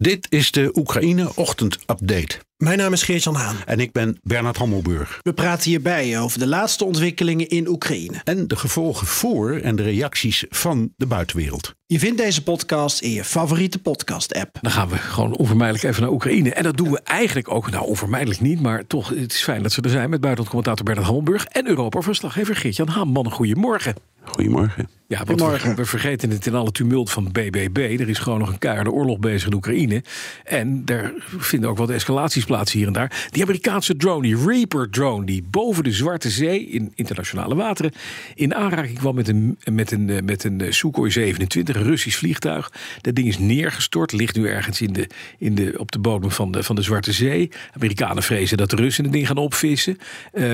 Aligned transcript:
Dit 0.00 0.26
is 0.30 0.50
de 0.50 0.70
Oekraïne 0.74 1.30
Ochtend 1.34 1.78
Update. 1.86 2.38
Mijn 2.56 2.78
naam 2.78 2.92
is 2.92 3.02
Geert-Jan 3.02 3.34
Haan. 3.34 3.56
En 3.66 3.80
ik 3.80 3.92
ben 3.92 4.18
Bernard 4.22 4.56
Hammelburg. 4.56 5.20
We 5.22 5.32
praten 5.32 5.70
hierbij 5.70 6.20
over 6.20 6.38
de 6.38 6.46
laatste 6.46 6.84
ontwikkelingen 6.84 7.48
in 7.48 7.68
Oekraïne. 7.68 8.20
En 8.24 8.48
de 8.48 8.56
gevolgen 8.56 9.06
voor 9.06 9.56
en 9.56 9.76
de 9.76 9.82
reacties 9.82 10.44
van 10.48 10.92
de 10.96 11.06
buitenwereld. 11.06 11.74
Je 11.86 11.98
vindt 11.98 12.18
deze 12.18 12.42
podcast 12.42 13.00
in 13.00 13.10
je 13.10 13.24
favoriete 13.24 13.78
podcast-app. 13.78 14.58
Dan 14.60 14.72
gaan 14.72 14.88
we 14.88 14.96
gewoon 14.96 15.36
onvermijdelijk 15.36 15.84
even 15.84 16.02
naar 16.02 16.12
Oekraïne. 16.12 16.52
En 16.52 16.62
dat 16.62 16.76
doen 16.76 16.90
we 16.90 17.00
eigenlijk 17.02 17.50
ook, 17.50 17.70
nou 17.70 17.86
onvermijdelijk 17.86 18.40
niet, 18.40 18.60
maar 18.60 18.86
toch, 18.86 19.08
het 19.08 19.32
is 19.32 19.42
fijn 19.42 19.62
dat 19.62 19.72
ze 19.72 19.80
er 19.80 19.90
zijn 19.90 20.10
met 20.10 20.20
buitenlandcommentator 20.20 20.84
Bernard 20.84 21.06
Hammelburg 21.06 21.44
en 21.44 21.68
Europa-verslaggever 21.68 22.56
Geert-Jan 22.56 22.88
Haan. 22.88 23.08
Mannen, 23.08 23.32
goedemorgen. 23.32 23.94
Goedemorgen. 24.28 24.88
Ja, 25.08 25.24
want 25.24 25.62
we, 25.62 25.74
we, 25.74 25.84
vergeten 25.84 26.30
het 26.30 26.46
in 26.46 26.54
alle 26.54 26.70
tumult 26.70 27.10
van 27.10 27.32
BBB. 27.32 27.96
Er 28.00 28.08
is 28.08 28.18
gewoon 28.18 28.38
nog 28.38 28.48
een 28.48 28.58
keiharde 28.58 28.90
oorlog 28.90 29.18
bezig 29.18 29.48
in 29.48 29.54
Oekraïne. 29.54 30.02
En 30.44 30.82
er 30.86 31.12
vinden 31.38 31.70
ook 31.70 31.76
wat 31.78 31.90
escalaties 31.90 32.44
plaats 32.44 32.72
hier 32.72 32.86
en 32.86 32.92
daar. 32.92 33.28
Die 33.30 33.42
Amerikaanse 33.42 33.96
drone, 33.96 34.22
die 34.22 34.36
Reaper 34.46 34.90
drone, 34.90 35.26
die 35.26 35.42
boven 35.50 35.84
de 35.84 35.92
Zwarte 35.92 36.30
Zee 36.30 36.66
in 36.66 36.92
internationale 36.94 37.54
wateren 37.54 37.92
in 38.34 38.54
aanraking 38.54 38.98
kwam 38.98 39.14
met 39.14 39.28
een, 39.28 39.58
met 39.72 39.90
een, 39.90 40.24
met 40.24 40.44
een 40.44 40.62
Sukhoi 40.68 41.10
27, 41.10 41.76
een 41.76 41.82
Russisch 41.82 42.18
vliegtuig. 42.18 42.72
Dat 43.00 43.14
ding 43.14 43.28
is 43.28 43.38
neergestort, 43.38 44.12
ligt 44.12 44.36
nu 44.36 44.48
ergens 44.48 44.80
in 44.80 44.92
de, 44.92 45.06
in 45.38 45.54
de, 45.54 45.74
op 45.76 45.92
de 45.92 45.98
bodem 45.98 46.30
van 46.30 46.50
de, 46.50 46.62
van 46.62 46.76
de 46.76 46.82
Zwarte 46.82 47.12
Zee. 47.12 47.50
Amerikanen 47.72 48.22
vrezen 48.22 48.56
dat 48.56 48.70
de 48.70 48.76
Russen 48.76 49.04
het 49.04 49.12
ding 49.12 49.26
gaan 49.26 49.36
opvissen. 49.36 49.98
Uh, 50.32 50.52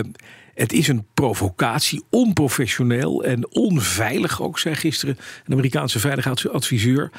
het 0.54 0.72
is 0.72 0.88
een 0.88 1.06
provocatie, 1.14 2.02
onprofessioneel 2.10 3.24
en 3.24 3.50
onveilig 3.50 4.42
ook, 4.42 4.58
zei 4.58 4.74
gisteren 4.74 5.18
een 5.46 5.52
Amerikaanse 5.52 5.98
veiligheidsadviseur. 5.98 7.10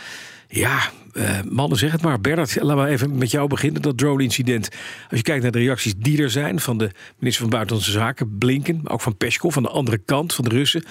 Ja, 0.47 0.92
uh, 1.14 1.39
mannen, 1.50 1.77
zeg 1.77 1.92
het 1.92 2.02
maar. 2.02 2.22
Bernard, 2.22 2.61
laten 2.61 2.83
we 2.83 2.89
even 2.89 3.17
met 3.17 3.31
jou 3.31 3.47
beginnen. 3.47 3.81
Dat 3.81 3.97
drone-incident. 3.97 4.69
Als 5.09 5.19
je 5.19 5.22
kijkt 5.22 5.44
naar 5.44 5.52
de 5.52 5.59
reacties 5.59 5.94
die 5.97 6.22
er 6.22 6.30
zijn 6.30 6.59
van 6.59 6.77
de 6.77 6.92
minister 7.17 7.42
van 7.42 7.52
Buitenlandse 7.52 7.92
Zaken, 7.92 8.38
Blinken, 8.38 8.80
maar 8.83 8.94
ook 8.94 9.02
van 9.02 9.17
Peskov, 9.17 9.53
van 9.53 9.64
de 9.64 9.70
andere 9.70 9.97
kant, 9.97 10.33
van 10.33 10.44
de 10.44 10.49
Russen. 10.49 10.83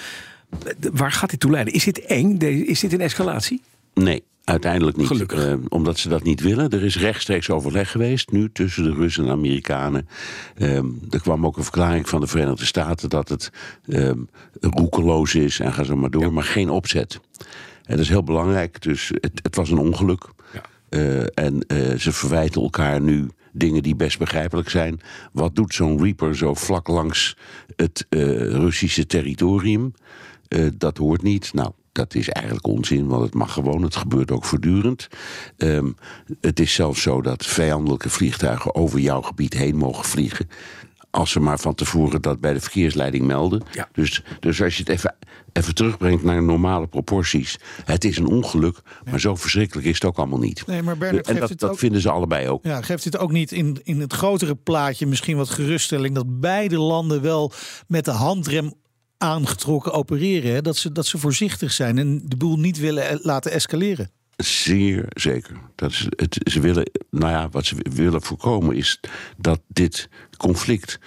Waar 0.91 1.11
gaat 1.11 1.29
dit 1.29 1.39
toe 1.39 1.51
leiden? 1.51 1.73
Is 1.73 1.83
dit 1.83 1.99
eng? 1.99 2.37
Is 2.41 2.79
dit 2.79 2.93
een 2.93 3.01
escalatie? 3.01 3.61
Nee, 3.93 4.23
Uiteindelijk 4.45 4.97
niet. 4.97 5.07
Gelukkig. 5.07 5.47
Uh, 5.47 5.53
omdat 5.69 5.97
ze 5.97 6.09
dat 6.09 6.23
niet 6.23 6.41
willen. 6.41 6.69
Er 6.69 6.83
is 6.83 6.97
rechtstreeks 6.97 7.49
overleg 7.49 7.91
geweest 7.91 8.31
nu 8.31 8.51
tussen 8.51 8.83
de 8.83 8.93
Russen 8.93 9.23
en 9.23 9.29
de 9.29 9.35
Amerikanen. 9.35 10.07
Uh, 10.57 10.75
er 11.09 11.21
kwam 11.21 11.45
ook 11.45 11.57
een 11.57 11.63
verklaring 11.63 12.09
van 12.09 12.19
de 12.19 12.27
Verenigde 12.27 12.65
Staten 12.65 13.09
dat 13.09 13.29
het 13.29 13.51
uh, 13.85 14.11
roekeloos 14.59 15.35
is 15.35 15.59
en 15.59 15.73
ga 15.73 15.83
zo 15.83 15.95
maar 15.95 16.09
door, 16.09 16.21
ja. 16.21 16.29
maar 16.29 16.43
geen 16.43 16.69
opzet. 16.69 17.19
En 17.83 17.95
dat 17.95 17.99
is 17.99 18.09
heel 18.09 18.23
belangrijk. 18.23 18.81
Dus 18.81 19.11
het, 19.13 19.39
het 19.41 19.55
was 19.55 19.69
een 19.69 19.77
ongeluk. 19.77 20.23
Ja. 20.53 20.61
en 21.33 21.65
ze 21.99 22.11
verwijten 22.11 22.61
elkaar 22.61 23.01
nu 23.01 23.29
dingen 23.51 23.83
die 23.83 23.95
best 23.95 24.19
begrijpelijk 24.19 24.69
zijn. 24.69 25.01
Wat 25.31 25.55
doet 25.55 25.73
zo'n 25.73 26.03
Reaper 26.03 26.35
zo 26.35 26.53
vlak 26.53 26.87
langs 26.87 27.37
het 27.75 28.05
Russische 28.09 29.05
territorium? 29.05 29.93
dat 30.77 30.97
hoort 30.97 31.21
niet. 31.21 31.53
Nou, 31.53 31.71
dat 31.95 32.15
is 32.15 32.29
eigenlijk 32.29 32.67
onzin, 32.67 33.07
want 33.07 33.23
het 33.23 33.33
mag 33.33 33.53
gewoon. 33.53 33.81
Het 33.81 33.95
gebeurt 33.95 34.31
ook 34.31 34.45
voortdurend. 34.45 35.07
Um, 35.57 35.95
het 36.41 36.59
is 36.59 36.73
zelfs 36.73 37.01
zo 37.01 37.21
dat 37.21 37.45
vijandelijke 37.45 38.09
vliegtuigen 38.09 38.75
over 38.75 38.99
jouw 38.99 39.21
gebied 39.21 39.53
heen 39.53 39.75
mogen 39.75 40.05
vliegen. 40.05 40.49
Als 41.09 41.31
ze 41.31 41.39
maar 41.39 41.59
van 41.59 41.75
tevoren 41.75 42.21
dat 42.21 42.39
bij 42.39 42.53
de 42.53 42.61
verkeersleiding 42.61 43.25
melden. 43.25 43.63
Ja. 43.71 43.89
Dus, 43.91 44.23
dus 44.39 44.61
als 44.61 44.77
je 44.77 44.79
het 44.79 44.89
even, 44.91 45.15
even 45.53 45.75
terugbrengt 45.75 46.23
naar 46.23 46.43
normale 46.43 46.87
proporties. 46.87 47.59
Het 47.85 48.03
is 48.03 48.17
een 48.17 48.27
ongeluk, 48.27 48.79
maar 49.09 49.19
zo 49.19 49.35
verschrikkelijk 49.35 49.87
is 49.87 49.93
het 49.93 50.05
ook 50.05 50.17
allemaal 50.17 50.39
niet. 50.39 50.67
Nee, 50.67 50.81
maar 50.81 50.97
Bernard, 50.97 51.27
en 51.27 51.39
dat, 51.39 51.49
het 51.49 51.59
dat 51.59 51.69
ook, 51.69 51.79
vinden 51.79 52.01
ze 52.01 52.09
allebei 52.09 52.49
ook. 52.49 52.63
Ja, 52.63 52.81
geeft 52.81 53.03
dit 53.03 53.17
ook 53.17 53.31
niet 53.31 53.51
in, 53.51 53.79
in 53.83 53.99
het 53.99 54.13
grotere 54.13 54.55
plaatje 54.55 55.07
misschien 55.07 55.37
wat 55.37 55.49
geruststelling... 55.49 56.15
dat 56.15 56.39
beide 56.39 56.77
landen 56.77 57.21
wel 57.21 57.51
met 57.87 58.05
de 58.05 58.11
handrem 58.11 58.73
aangetrokken 59.17 59.93
opereren. 59.93 60.53
Hè? 60.53 60.61
Dat, 60.61 60.77
ze, 60.77 60.91
dat 60.91 61.05
ze 61.05 61.17
voorzichtig 61.17 61.71
zijn 61.71 61.97
en 61.97 62.21
de 62.25 62.35
boel 62.35 62.59
niet 62.59 62.77
willen 62.77 63.19
laten 63.21 63.51
escaleren. 63.51 64.09
Zeer 64.37 65.05
zeker. 65.09 65.55
Dat 65.75 65.91
is 65.91 66.07
het, 66.09 66.49
ze 66.51 66.59
willen, 66.59 66.91
nou 67.09 67.31
ja, 67.31 67.49
wat 67.49 67.65
ze 67.65 67.75
willen 67.93 68.21
voorkomen 68.21 68.75
is 68.75 68.99
dat 69.37 69.61
dit 69.67 70.09
conflict 70.37 70.99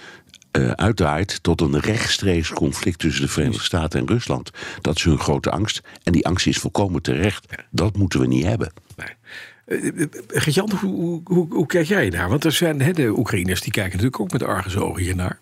uh, 0.57 0.71
uitdraait 0.71 1.43
tot 1.43 1.61
een 1.61 1.79
rechtstreeks 1.79 2.49
conflict 2.49 2.99
tussen 2.99 3.21
de 3.21 3.27
Verenigde 3.27 3.63
Staten 3.63 3.99
en 3.99 4.07
Rusland. 4.07 4.51
Dat 4.81 4.95
is 4.95 5.03
hun 5.03 5.19
grote 5.19 5.51
angst. 5.51 5.81
En 6.03 6.11
die 6.11 6.27
angst 6.27 6.47
is 6.47 6.57
volkomen 6.57 7.01
terecht. 7.01 7.45
Dat 7.71 7.97
moeten 7.97 8.19
we 8.19 8.27
niet 8.27 8.45
hebben. 8.45 8.71
Nee. 8.95 9.81
Uh, 9.81 10.05
Gert-Jan, 10.27 10.71
hoe, 10.71 10.95
hoe, 10.95 11.21
hoe, 11.23 11.53
hoe, 11.53 11.65
kijk 11.65 11.87
jij 11.87 12.09
naar? 12.09 12.29
Want 12.29 12.45
er 12.45 12.51
zijn 12.51 12.81
hè, 12.81 12.91
de 12.91 13.17
Oekraïners 13.17 13.61
die 13.61 13.71
kijken 13.71 13.91
natuurlijk 13.91 14.19
ook 14.19 14.31
met 14.31 14.43
argusogen 14.43 15.01
hiernaar. 15.01 15.39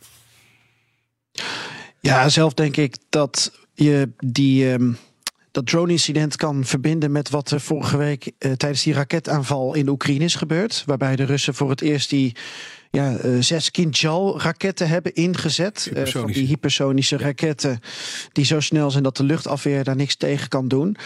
Ja, 2.08 2.30
zelf 2.30 2.54
denk 2.54 2.78
ik 2.78 2.98
dat 3.10 3.52
je 3.74 4.10
die. 4.18 4.72
Um 4.72 4.98
dat 5.52 5.66
drone-incident 5.66 6.36
kan 6.36 6.66
verbinden 6.66 7.12
met 7.12 7.30
wat 7.30 7.52
er 7.52 7.62
vorige 7.62 7.98
week 7.98 8.26
uh, 8.26 8.52
tijdens 8.52 8.84
die 8.84 8.94
raketaanval 8.94 9.74
in 9.74 9.86
de 9.86 9.92
Oekraïne 9.92 10.24
is 10.24 10.36
gebeurd. 10.36 10.84
Waarbij 10.86 11.16
de 11.16 11.24
Russen 11.24 11.54
voor 11.54 11.70
het 11.70 11.82
eerst 11.82 12.10
die 12.10 12.36
ja, 12.92 13.18
uh, 13.26 13.42
zes 13.42 13.72
Kinjal-raketten 13.72 14.88
hebben 14.88 15.14
ingezet. 15.14 15.92
Uh, 15.94 16.06
van 16.06 16.32
die 16.32 16.48
hypersonische 16.48 17.18
raketten 17.18 17.80
die 18.32 18.46
zo 18.46 18.60
snel 18.60 18.92
zijn 18.92 19.04
dat 19.04 19.18
de 19.18 19.24
luchtafweer 19.24 19.84
daar 19.84 19.96
niks 19.96 20.16
tegen 20.16 20.50
kan 20.50 20.68
doen. 20.68 20.98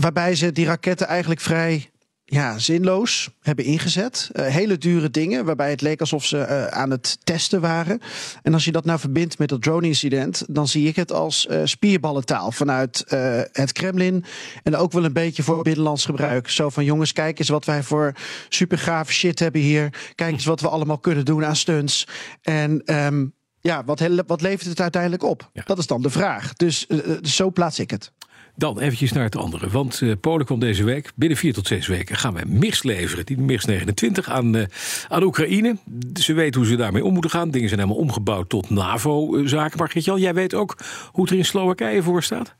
waarbij 0.00 0.34
ze 0.34 0.52
die 0.52 0.66
raketten 0.66 1.06
eigenlijk 1.06 1.40
vrij 1.40 1.90
ja, 2.30 2.58
zinloos 2.58 3.30
hebben 3.40 3.64
ingezet. 3.64 4.30
Uh, 4.32 4.46
hele 4.46 4.78
dure 4.78 5.10
dingen, 5.10 5.44
waarbij 5.44 5.70
het 5.70 5.80
leek 5.80 6.00
alsof 6.00 6.24
ze 6.24 6.36
uh, 6.36 6.66
aan 6.66 6.90
het 6.90 7.18
testen 7.24 7.60
waren. 7.60 8.00
En 8.42 8.54
als 8.54 8.64
je 8.64 8.72
dat 8.72 8.84
nou 8.84 8.98
verbindt 8.98 9.38
met 9.38 9.48
dat 9.48 9.62
drone-incident, 9.62 10.44
dan 10.48 10.68
zie 10.68 10.88
ik 10.88 10.96
het 10.96 11.12
als 11.12 11.46
uh, 11.50 11.60
spierballentaal 11.64 12.52
vanuit 12.52 13.04
het 13.52 13.72
Kremlin. 13.72 14.24
En 14.62 14.76
ook 14.76 14.92
wel 14.92 15.04
een 15.04 15.12
beetje 15.12 15.42
voor 15.42 15.62
binnenlands 15.62 16.04
gebruik. 16.04 16.50
Zo 16.50 16.68
van: 16.68 16.84
jongens, 16.84 17.12
kijk 17.12 17.38
eens 17.38 17.48
wat 17.48 17.64
wij 17.64 17.82
voor 17.82 18.12
supergave 18.48 19.12
shit 19.12 19.38
hebben 19.38 19.60
hier. 19.60 20.12
Kijk 20.14 20.32
eens 20.32 20.44
wat 20.44 20.60
we 20.60 20.68
allemaal 20.68 20.98
kunnen 20.98 21.24
doen 21.24 21.44
aan 21.44 21.56
stunts. 21.56 22.06
En. 22.42 22.82
Um, 22.94 23.36
ja, 23.60 23.84
wat, 23.84 24.08
wat 24.26 24.40
levert 24.40 24.68
het 24.68 24.80
uiteindelijk 24.80 25.22
op? 25.22 25.50
Ja. 25.52 25.62
Dat 25.64 25.78
is 25.78 25.86
dan 25.86 26.02
de 26.02 26.10
vraag. 26.10 26.52
Dus 26.52 26.86
zo 27.22 27.50
plaats 27.50 27.78
ik 27.78 27.90
het. 27.90 28.12
Dan 28.58 28.78
eventjes 28.78 29.12
naar 29.12 29.24
het 29.24 29.36
andere. 29.36 29.68
Want 29.68 30.00
uh, 30.00 30.12
Polen 30.20 30.46
komt 30.46 30.60
deze 30.60 30.84
week, 30.84 31.12
binnen 31.14 31.38
vier 31.38 31.52
tot 31.52 31.66
zes 31.66 31.86
weken, 31.86 32.16
gaan 32.16 32.34
wij 32.34 32.44
MIGS 32.46 32.82
leveren. 32.82 33.26
Die 33.26 33.38
MIGS 33.38 33.64
29 33.64 34.28
aan, 34.28 34.56
uh, 34.56 34.64
aan 35.08 35.22
Oekraïne. 35.22 35.76
Ze 36.20 36.32
weten 36.32 36.60
hoe 36.60 36.70
ze 36.70 36.76
daarmee 36.76 37.04
om 37.04 37.12
moeten 37.12 37.30
gaan. 37.30 37.50
Dingen 37.50 37.68
zijn 37.68 37.80
helemaal 37.80 38.02
omgebouwd 38.02 38.48
tot 38.48 38.70
NAVO-zaken. 38.70 39.78
Maar 39.78 39.90
Gertjan, 39.90 40.20
jij 40.20 40.34
weet 40.34 40.54
ook 40.54 40.76
hoe 41.12 41.22
het 41.22 41.32
er 41.32 41.38
in 41.38 41.44
Slowakije 41.44 42.02
voor 42.02 42.22
staat? 42.22 42.56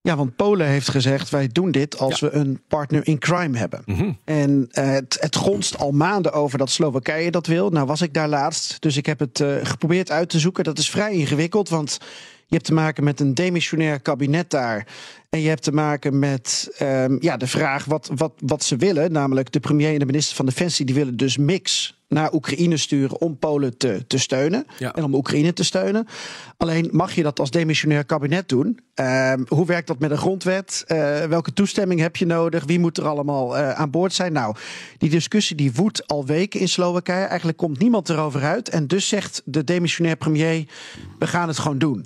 Ja, 0.00 0.16
want 0.16 0.36
Polen 0.36 0.66
heeft 0.66 0.88
gezegd: 0.88 1.30
wij 1.30 1.48
doen 1.48 1.70
dit 1.70 1.98
als 1.98 2.20
ja. 2.20 2.28
we 2.28 2.34
een 2.34 2.62
partner 2.68 3.06
in 3.06 3.18
crime 3.18 3.58
hebben. 3.58 3.82
Mhm. 3.84 3.98
Mm 3.98 4.04
-hmm. 4.04 4.18
En 4.24 4.68
uh, 4.72 4.90
het, 4.90 5.16
het 5.20 5.36
gonst 5.36 5.78
al 5.78 5.90
maanden 5.90 6.32
over 6.32 6.58
dat 6.58 6.70
Slowakije 6.70 7.30
dat 7.30 7.46
wil. 7.46 7.70
Nou 7.70 7.86
was 7.86 8.02
ik 8.02 8.14
daar 8.14 8.28
laatst, 8.28 8.80
dus 8.80 8.96
ik 8.96 9.06
heb 9.06 9.18
het 9.18 9.40
uh, 9.40 9.56
geprobeerd 9.62 10.10
uit 10.10 10.28
te 10.28 10.38
zoeken. 10.38 10.64
Dat 10.64 10.78
is 10.78 10.90
vrij 10.90 11.12
ingewikkeld, 11.12 11.68
want 11.68 11.98
je 12.46 12.54
hebt 12.54 12.64
te 12.64 12.74
maken 12.74 13.04
met 13.04 13.20
een 13.20 13.34
demissionair 13.34 14.00
kabinet 14.00 14.50
daar. 14.50 14.86
En 15.30 15.40
je 15.40 15.48
hebt 15.48 15.62
te 15.62 15.72
maken 15.72 16.18
met 16.18 16.76
um, 16.82 17.16
ja, 17.20 17.36
de 17.36 17.46
vraag 17.46 17.84
wat, 17.84 18.10
wat, 18.14 18.32
wat 18.38 18.64
ze 18.64 18.76
willen. 18.76 19.12
Namelijk 19.12 19.52
de 19.52 19.60
premier 19.60 19.92
en 19.92 19.98
de 19.98 20.06
minister 20.06 20.36
van 20.36 20.46
Defensie... 20.46 20.86
die 20.86 20.94
willen 20.94 21.16
dus 21.16 21.36
mix 21.36 21.98
naar 22.08 22.32
Oekraïne 22.32 22.76
sturen 22.76 23.20
om 23.20 23.38
Polen 23.38 23.76
te, 23.76 24.04
te 24.06 24.18
steunen. 24.18 24.66
Ja. 24.78 24.94
En 24.94 25.04
om 25.04 25.14
Oekraïne 25.14 25.52
te 25.52 25.64
steunen. 25.64 26.06
Alleen 26.56 26.88
mag 26.92 27.14
je 27.14 27.22
dat 27.22 27.40
als 27.40 27.50
demissionair 27.50 28.04
kabinet 28.04 28.48
doen? 28.48 28.80
Um, 28.94 29.44
hoe 29.48 29.66
werkt 29.66 29.86
dat 29.86 29.98
met 29.98 30.10
een 30.10 30.16
grondwet? 30.16 30.84
Uh, 30.88 31.24
welke 31.24 31.52
toestemming 31.52 32.00
heb 32.00 32.16
je 32.16 32.26
nodig? 32.26 32.64
Wie 32.64 32.78
moet 32.78 32.98
er 32.98 33.06
allemaal 33.06 33.58
uh, 33.58 33.70
aan 33.70 33.90
boord 33.90 34.12
zijn? 34.12 34.32
Nou, 34.32 34.56
die 34.98 35.10
discussie 35.10 35.56
die 35.56 35.72
woedt 35.72 36.06
al 36.06 36.26
weken 36.26 36.60
in 36.60 36.68
Slowakije. 36.68 37.24
Eigenlijk 37.24 37.58
komt 37.58 37.78
niemand 37.78 38.08
erover 38.08 38.42
uit. 38.42 38.68
En 38.68 38.86
dus 38.86 39.08
zegt 39.08 39.42
de 39.44 39.64
demissionair 39.64 40.16
premier... 40.16 40.68
we 41.18 41.26
gaan 41.26 41.48
het 41.48 41.58
gewoon 41.58 41.78
doen. 41.78 42.04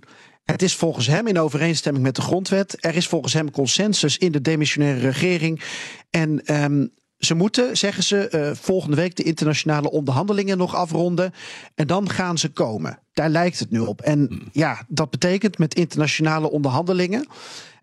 Het 0.52 0.62
is 0.62 0.74
volgens 0.74 1.06
hem 1.06 1.26
in 1.26 1.38
overeenstemming 1.38 2.04
met 2.04 2.16
de 2.16 2.22
grondwet. 2.22 2.76
Er 2.80 2.96
is 2.96 3.06
volgens 3.06 3.32
hem 3.32 3.50
consensus 3.50 4.18
in 4.18 4.32
de 4.32 4.40
demissionaire 4.40 5.00
regering. 5.00 5.62
En 6.10 6.62
um, 6.62 6.90
ze 7.18 7.34
moeten, 7.34 7.76
zeggen 7.76 8.02
ze, 8.02 8.30
uh, 8.34 8.50
volgende 8.64 8.96
week 8.96 9.16
de 9.16 9.22
internationale 9.22 9.90
onderhandelingen 9.90 10.58
nog 10.58 10.74
afronden. 10.74 11.32
En 11.74 11.86
dan 11.86 12.10
gaan 12.10 12.38
ze 12.38 12.48
komen. 12.48 12.98
Daar 13.12 13.28
lijkt 13.28 13.58
het 13.58 13.70
nu 13.70 13.78
op. 13.78 14.00
En 14.00 14.48
ja, 14.52 14.84
dat 14.88 15.10
betekent 15.10 15.58
met 15.58 15.74
internationale 15.74 16.50
onderhandelingen. 16.50 17.26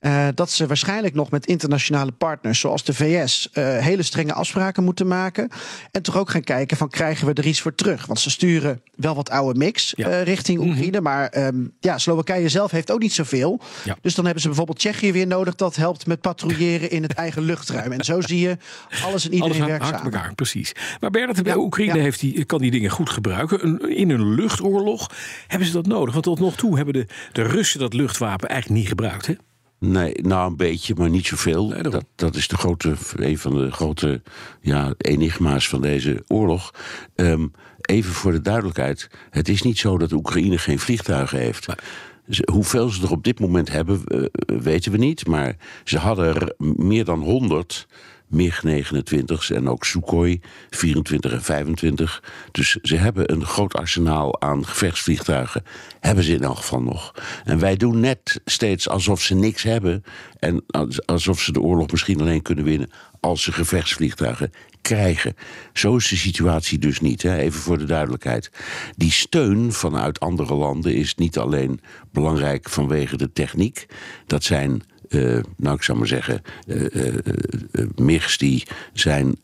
Uh, 0.06 0.28
dat 0.36 0.52
ze 0.52 0.68
waarschijnlijk 0.68 1.14
nog 1.14 1.32
met 1.32 1.46
internationale 1.46 2.12
partners 2.12 2.60
zoals 2.60 2.84
de 2.84 2.94
VS 2.94 3.50
uh, 3.54 3.78
hele 3.78 4.04
strenge 4.04 4.34
afspraken 4.34 4.84
moeten 4.84 5.08
maken. 5.08 5.50
En 5.92 6.02
toch 6.02 6.18
ook 6.18 6.30
gaan 6.30 6.44
kijken 6.44 6.78
van 6.78 6.90
krijgen 6.90 7.28
we 7.28 7.34
er 7.34 7.46
iets 7.46 7.62
voor 7.62 7.76
terug? 7.76 8.06
Want 8.06 8.20
ze 8.20 8.30
sturen 8.30 8.82
wel 8.96 9.16
wat 9.16 9.30
oude 9.30 9.60
mix 9.60 9.94
ja. 9.96 10.10
uh, 10.10 10.24
richting 10.24 10.60
Oekraïne. 10.60 10.88
Mm 10.88 10.94
-hmm. 10.94 11.04
Maar 11.04 11.38
um, 11.38 11.74
ja, 11.80 11.98
Slowakije 11.98 12.50
zelf 12.50 12.72
heeft 12.72 12.92
ook 12.92 13.00
niet 13.00 13.14
zoveel. 13.14 13.60
Ja. 13.84 13.98
Dus 14.02 14.16
dan 14.16 14.24
hebben 14.24 14.42
ze 14.42 14.48
bijvoorbeeld 14.48 14.80
Tsjechië 14.80 15.12
weer 15.12 15.28
nodig. 15.28 15.56
Dat 15.56 15.76
helpt 15.76 16.08
met 16.08 16.22
patrouilleren 16.22 16.90
in 16.90 17.04
het 17.04 17.14
eigen 17.14 17.42
luchtruim. 17.42 17.92
En 17.92 18.04
zo 18.04 18.22
zie 18.22 18.40
je 18.40 18.58
alles 19.04 19.26
en 19.26 19.34
iedereen 19.34 19.56
alles 19.56 19.68
werkt 19.68 19.86
samen. 19.86 20.04
elkaar, 20.04 20.36
precies. 20.36 20.72
Maar 21.00 21.10
Bernard, 21.10 21.46
ja. 21.46 21.58
Oekraïne 21.58 22.00
heeft 22.00 22.20
die, 22.20 22.46
kan 22.46 22.60
die 22.60 22.72
dingen 22.72 22.90
goed 22.90 23.10
gebruiken. 23.10 23.80
In 23.90 24.10
een 24.10 24.34
luchtoorlog 24.34 25.12
hebben 25.48 25.68
ze 25.68 25.74
dat 25.74 25.88
nodig. 25.88 26.14
Want 26.14 26.26
tot 26.26 26.40
nog 26.40 26.56
toe 26.56 26.76
hebben 26.76 26.94
de, 26.94 27.08
de 27.32 27.44
Russen 27.44 27.80
dat 27.80 27.94
luchtwapen 27.94 28.50
eigenlijk 28.50 28.80
niet 28.80 28.90
gebruikt. 28.90 29.26
Hè? 29.26 29.34
Nee, 29.80 30.14
nou 30.22 30.50
een 30.50 30.58
beetje, 30.58 30.96
maar 30.96 31.10
niet 31.10 31.28
zoveel. 31.28 31.68
Nee, 31.68 31.82
dat, 31.82 32.06
dat 32.16 32.36
is 32.36 32.48
de 32.48 32.58
grote, 32.58 32.96
een 33.16 33.38
van 33.38 33.58
de 33.58 33.72
grote 33.72 34.22
ja, 34.62 34.94
enigma's 34.98 35.70
van 35.70 35.82
deze 35.82 36.24
oorlog. 36.28 36.74
Um, 37.16 37.52
even 37.82 38.14
voor 38.14 38.32
de 38.32 38.42
duidelijkheid: 38.42 39.10
het 39.30 39.50
is 39.50 39.62
niet 39.62 39.78
zo 39.78 39.98
dat 39.98 40.12
Oekraïne 40.12 40.58
geen 40.58 40.80
vliegtuigen 40.80 41.40
heeft. 41.40 41.68
Maar... 41.68 41.84
Hoeveel 42.52 42.90
ze 42.90 43.04
er 43.04 43.12
op 43.12 43.24
dit 43.24 43.40
moment 43.40 43.72
hebben, 43.72 44.02
uh, 44.08 44.26
weten 44.46 44.92
we 44.92 44.98
niet. 44.98 45.28
Maar 45.28 45.56
ze 45.84 45.98
hadden 45.98 46.36
er 46.36 46.54
meer 46.58 47.06
dan 47.06 47.22
100 47.22 47.88
MiG-29's 48.28 49.52
en 49.52 49.70
ook 49.70 49.86
Sukhoi 49.86 50.42
24 50.70 51.32
en 51.32 51.42
25. 51.42 52.24
Dus 52.52 52.78
ze 52.82 52.96
hebben 52.96 53.32
een 53.32 53.46
groot 53.46 53.74
arsenaal 53.74 54.42
aan 54.42 54.66
gevechtsvliegtuigen. 54.66 55.64
Hebben 56.00 56.24
ze 56.24 56.34
in 56.34 56.44
elk 56.44 56.58
geval 56.58 56.82
nog. 56.82 57.14
En 57.44 57.60
wij 57.60 57.76
doen 57.76 58.00
net 58.00 58.42
steeds 58.46 58.90
alsof 58.90 59.22
ze 59.22 59.36
niks 59.36 59.64
hebben. 59.64 60.04
En 60.40 60.66
alsof 61.06 61.42
ze 61.42 61.52
de 61.52 61.62
oorlog 61.62 61.92
misschien 61.92 62.22
alleen 62.22 62.42
kunnen 62.42 62.64
winnen 62.64 62.90
als 63.20 63.44
ze 63.44 63.52
gevechtsvliegtuigen 63.52 64.52
krijgen. 64.82 65.36
Zo 65.74 65.96
is 65.96 66.08
de 66.08 66.16
situatie 66.16 66.80
dus 66.80 67.00
niet, 67.00 67.22
hè? 67.22 67.38
even 67.38 67.60
voor 67.60 67.78
de 67.78 67.86
duidelijkheid. 67.86 68.52
Die 68.98 69.12
steun 69.12 69.74
vanuit 69.74 70.20
andere 70.20 70.56
landen 70.56 70.96
is 70.96 71.16
niet 71.16 71.38
alleen 71.38 71.80
belangrijk 72.12 72.70
vanwege 72.70 73.18
de 73.18 73.32
techniek. 73.32 73.86
Dat 74.26 74.44
zijn 74.44 74.84
uh, 75.10 75.40
nou 75.58 75.76
ik 75.76 75.84
zou 75.84 75.98
maar 75.98 76.08
zeggen, 76.08 76.42
uh, 76.68 76.86
uh, 76.94 77.86
MIGs 77.96 78.38
die 78.38 78.68
zijn 78.94 79.38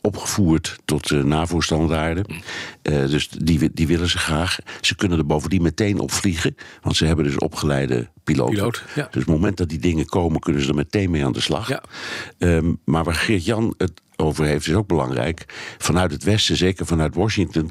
opgevoerd 0.00 0.78
tot 0.84 1.10
NAVO-standaarden. 1.24 2.24
dus 2.82 3.28
die, 3.28 3.70
die 3.72 3.86
willen 3.86 4.08
ze 4.08 4.18
graag. 4.18 4.58
Ze 4.80 4.96
kunnen 4.96 5.18
er 5.18 5.26
bovendien 5.26 5.62
meteen 5.62 5.98
op 5.98 6.12
vliegen, 6.12 6.56
want 6.82 6.96
ze 6.96 7.04
hebben 7.04 7.24
dus 7.24 7.38
opgeleide 7.38 8.08
piloten. 8.24 8.54
Piloot, 8.54 8.82
ja. 8.94 8.94
Dus 8.94 9.04
op 9.04 9.12
het 9.12 9.26
moment 9.26 9.56
dat 9.56 9.68
die 9.68 9.78
dingen 9.78 10.06
komen, 10.06 10.40
kunnen 10.40 10.62
ze 10.62 10.68
er 10.68 10.74
meteen 10.74 11.10
mee 11.10 11.24
aan 11.24 11.32
de 11.32 11.40
slag. 11.40 11.68
Ja. 11.68 11.82
Um, 12.38 12.78
maar 12.84 13.04
waar 13.04 13.14
Geert-Jan 13.14 13.74
het 13.76 13.92
over 14.16 14.44
heeft, 14.44 14.66
is 14.66 14.74
ook 14.74 14.86
belangrijk. 14.86 15.44
Vanuit 15.78 16.12
het 16.12 16.24
Westen, 16.24 16.56
zeker 16.56 16.86
vanuit 16.86 17.14
Washington, 17.14 17.70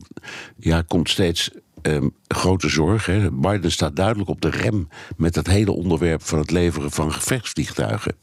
ja, 0.57 0.81
komt 0.81 1.09
steeds 1.09 1.51
um, 1.81 2.13
grote 2.27 2.69
zorg. 2.69 3.06
Hè. 3.06 3.31
Biden 3.31 3.71
staat 3.71 3.95
duidelijk 3.95 4.29
op 4.29 4.41
de 4.41 4.50
rem 4.50 4.88
met 5.18 5.35
het 5.35 5.47
hele 5.47 5.71
onderwerp 5.71 6.24
van 6.24 6.39
het 6.39 6.51
leveren 6.51 6.91
van 6.91 7.13
gevechtsvliegtuigen 7.13 8.15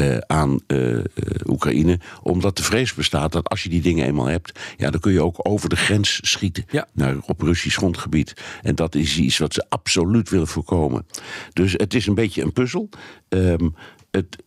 uh, 0.00 0.16
aan 0.26 0.60
uh, 0.66 0.98
Oekraïne. 1.46 2.00
Omdat 2.22 2.56
de 2.56 2.62
vrees 2.62 2.94
bestaat 2.94 3.32
dat 3.32 3.48
als 3.48 3.62
je 3.62 3.68
die 3.68 3.82
dingen 3.82 4.06
eenmaal 4.06 4.26
hebt, 4.26 4.60
ja, 4.76 4.90
dan 4.90 5.00
kun 5.00 5.12
je 5.12 5.22
ook 5.22 5.48
over 5.48 5.68
de 5.68 5.76
grens 5.76 6.18
schieten 6.22 6.64
ja. 6.70 6.86
naar, 6.92 7.16
op 7.26 7.40
Russisch 7.40 7.76
grondgebied. 7.76 8.34
En 8.62 8.74
dat 8.74 8.94
is 8.94 9.18
iets 9.18 9.38
wat 9.38 9.54
ze 9.54 9.64
absoluut 9.68 10.30
willen 10.30 10.46
voorkomen. 10.46 11.06
Dus 11.52 11.72
het 11.72 11.94
is 11.94 12.06
een 12.06 12.14
beetje 12.14 12.42
een 12.42 12.52
puzzel. 12.52 12.88
Um, 13.28 13.74
het, 14.10 14.43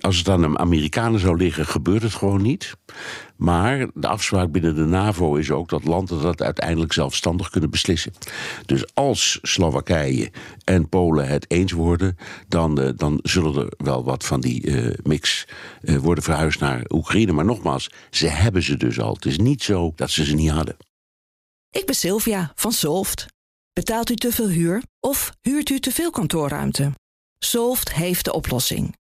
als 0.00 0.18
het 0.18 0.28
aan 0.28 0.40
de 0.40 0.58
Amerikanen 0.58 1.20
zou 1.20 1.36
liggen, 1.36 1.66
gebeurt 1.66 2.02
het 2.02 2.14
gewoon 2.14 2.42
niet. 2.42 2.76
Maar 3.36 3.86
de 3.94 4.06
afspraak 4.06 4.52
binnen 4.52 4.74
de 4.74 4.84
NAVO 4.84 5.34
is 5.34 5.50
ook 5.50 5.68
dat 5.68 5.84
landen 5.84 6.22
dat 6.22 6.42
uiteindelijk 6.42 6.92
zelfstandig 6.92 7.50
kunnen 7.50 7.70
beslissen. 7.70 8.12
Dus 8.66 8.94
als 8.94 9.38
Slowakije 9.42 10.30
en 10.64 10.88
Polen 10.88 11.28
het 11.28 11.50
eens 11.50 11.72
worden, 11.72 12.16
dan, 12.48 12.80
uh, 12.80 12.88
dan 12.96 13.18
zullen 13.22 13.56
er 13.56 13.72
wel 13.76 14.04
wat 14.04 14.24
van 14.24 14.40
die 14.40 14.70
mix 15.02 15.46
worden 15.80 16.24
verhuisd 16.24 16.60
naar 16.60 16.84
Oekraïne. 16.88 17.32
Maar 17.32 17.44
nogmaals, 17.44 17.90
ze 18.10 18.26
hebben 18.26 18.62
ze 18.62 18.76
dus 18.76 19.00
al. 19.00 19.14
Het 19.14 19.24
is 19.24 19.38
niet 19.38 19.62
zo 19.62 19.92
dat 19.96 20.10
ze 20.10 20.24
ze 20.24 20.34
niet 20.34 20.50
hadden. 20.50 20.76
Ik 21.70 21.86
ben 21.86 21.94
Sylvia 21.94 22.52
van 22.54 22.72
Solft. 22.72 23.26
Betaalt 23.72 24.10
u 24.10 24.14
te 24.14 24.32
veel 24.32 24.48
huur 24.48 24.82
of 25.00 25.32
huurt 25.40 25.70
u 25.70 25.78
te 25.78 25.90
veel 25.90 26.10
kantoorruimte? 26.10 26.92
Solft 27.38 27.92
heeft 27.92 28.24
de 28.24 28.32
oplossing. 28.32 28.96